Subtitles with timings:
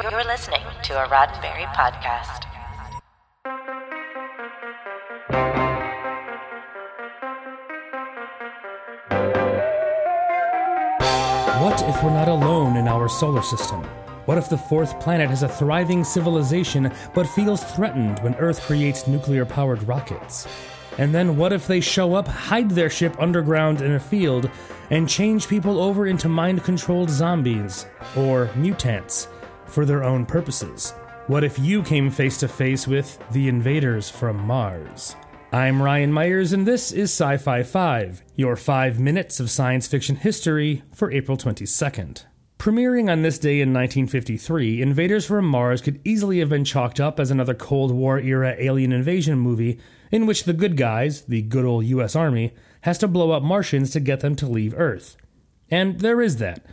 [0.00, 2.44] You're listening to a Roddenberry podcast.
[11.60, 13.82] What if we're not alone in our solar system?
[14.26, 19.08] What if the fourth planet has a thriving civilization but feels threatened when Earth creates
[19.08, 20.46] nuclear powered rockets?
[20.98, 24.48] And then what if they show up, hide their ship underground in a field,
[24.90, 29.26] and change people over into mind controlled zombies or mutants
[29.68, 30.92] for their own purposes?
[31.26, 35.14] What if you came face to face with the invaders from Mars?
[35.52, 40.16] I'm Ryan Myers, and this is Sci Fi 5, your five minutes of science fiction
[40.16, 42.24] history for April 22nd.
[42.58, 47.20] Premiering on this day in 1953, Invaders from Mars could easily have been chalked up
[47.20, 49.78] as another Cold War era alien invasion movie
[50.10, 53.90] in which the good guys, the good old US Army, has to blow up Martians
[53.92, 55.16] to get them to leave Earth.
[55.70, 56.64] And there is that,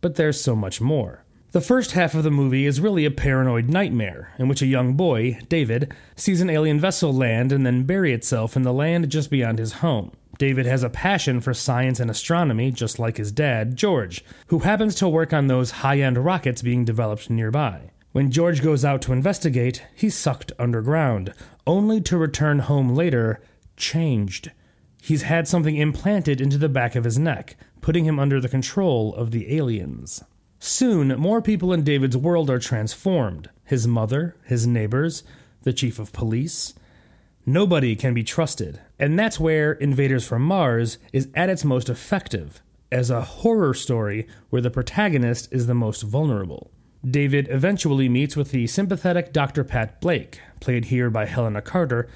[0.00, 1.23] but there's so much more.
[1.54, 4.94] The first half of the movie is really a paranoid nightmare, in which a young
[4.94, 9.30] boy, David, sees an alien vessel land and then bury itself in the land just
[9.30, 10.10] beyond his home.
[10.36, 14.96] David has a passion for science and astronomy, just like his dad, George, who happens
[14.96, 17.92] to work on those high end rockets being developed nearby.
[18.10, 21.34] When George goes out to investigate, he's sucked underground,
[21.68, 23.40] only to return home later
[23.76, 24.50] changed.
[25.00, 29.14] He's had something implanted into the back of his neck, putting him under the control
[29.14, 30.24] of the aliens.
[30.66, 35.22] Soon, more people in David's world are transformed his mother, his neighbors,
[35.62, 36.72] the chief of police.
[37.44, 42.62] Nobody can be trusted, and that's where Invaders from Mars is at its most effective,
[42.90, 46.70] as a horror story where the protagonist is the most vulnerable.
[47.06, 49.64] David eventually meets with the sympathetic Dr.
[49.64, 52.08] Pat Blake, played here by Helena Carter,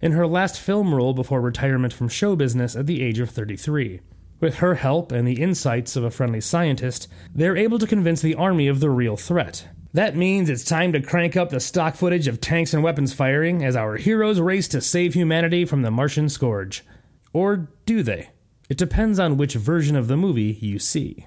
[0.00, 4.00] in her last film role before retirement from show business at the age of 33.
[4.38, 8.34] With her help and the insights of a friendly scientist, they're able to convince the
[8.34, 9.66] army of the real threat.
[9.94, 13.64] That means it's time to crank up the stock footage of tanks and weapons firing
[13.64, 16.84] as our heroes race to save humanity from the Martian scourge.
[17.32, 18.28] Or do they?
[18.68, 21.26] It depends on which version of the movie you see.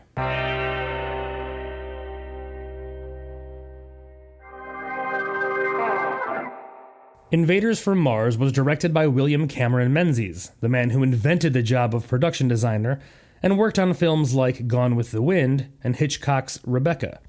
[7.31, 11.93] Invaders from Mars was directed by William Cameron Menzies, the man who invented the job
[11.93, 12.99] of production designer
[13.43, 17.19] and worked on films like Gone with the Wind and Hitchcock's Rebecca.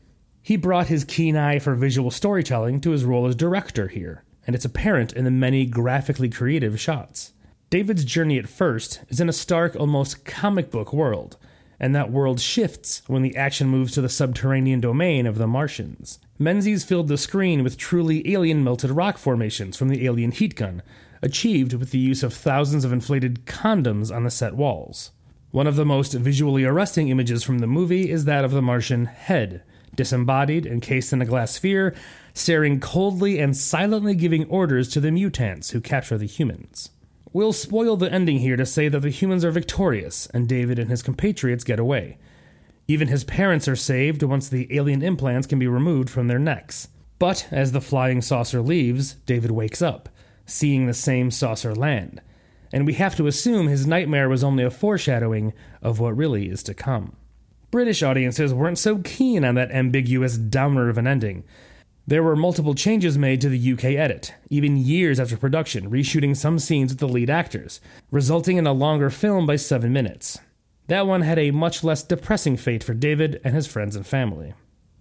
[0.40, 4.56] He brought his keen eye for visual storytelling to his role as director here, and
[4.56, 7.34] it's apparent in the many graphically creative shots.
[7.68, 11.36] David's journey at first is in a stark, almost comic book world,
[11.80, 16.18] and that world shifts when the action moves to the subterranean domain of the Martians.
[16.38, 20.82] Menzies filled the screen with truly alien melted rock formations from the alien heat gun,
[21.22, 25.10] achieved with the use of thousands of inflated condoms on the set walls.
[25.50, 29.06] One of the most visually arresting images from the movie is that of the Martian
[29.06, 29.62] head,
[29.94, 31.94] disembodied, encased in a glass sphere,
[32.34, 36.90] staring coldly and silently giving orders to the mutants who capture the humans.
[37.32, 40.90] We'll spoil the ending here to say that the humans are victorious and David and
[40.90, 42.18] his compatriots get away.
[42.88, 46.88] Even his parents are saved once the alien implants can be removed from their necks.
[47.20, 50.08] But as the flying saucer leaves, David wakes up,
[50.44, 52.20] seeing the same saucer land.
[52.72, 55.52] And we have to assume his nightmare was only a foreshadowing
[55.82, 57.14] of what really is to come.
[57.70, 61.44] British audiences weren't so keen on that ambiguous downer of an ending.
[62.10, 66.58] There were multiple changes made to the UK edit, even years after production, reshooting some
[66.58, 70.40] scenes with the lead actors, resulting in a longer film by seven minutes.
[70.88, 74.54] That one had a much less depressing fate for David and his friends and family.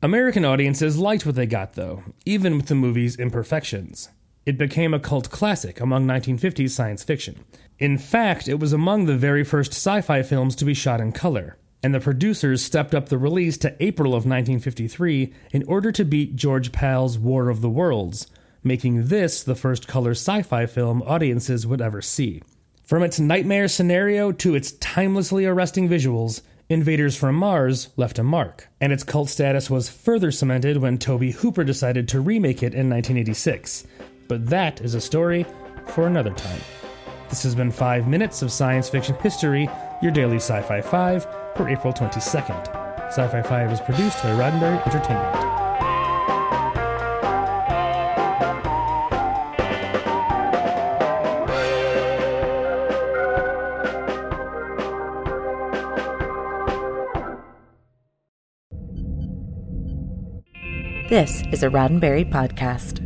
[0.04, 4.10] American audiences liked what they got, though, even with the movie's imperfections.
[4.46, 7.44] It became a cult classic among 1950s science fiction.
[7.80, 11.12] In fact, it was among the very first sci fi films to be shot in
[11.12, 16.06] color and the producers stepped up the release to April of 1953 in order to
[16.06, 18.28] beat George Pal's War of the Worlds,
[18.64, 22.42] making this the first color sci fi film audiences would ever see.
[22.84, 26.42] From its nightmare scenario to its timelessly arresting visuals,
[26.72, 31.32] Invaders from Mars left a mark, and its cult status was further cemented when Tobe
[31.32, 33.88] Hooper decided to remake it in 1986.
[34.28, 35.48] But that is a story
[35.88, 36.62] for another time.
[37.28, 39.68] This has been 5 minutes of science fiction history,
[40.04, 43.12] your daily Sci Fi 5 for April 22nd.
[43.12, 45.36] Sci Fi 5 is produced by Roddenberry Entertainment.
[61.10, 63.04] This is a Roddenberry podcast.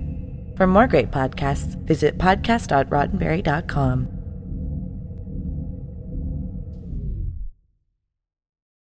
[0.58, 4.23] For more great podcasts, visit podcast.roddenberry.com.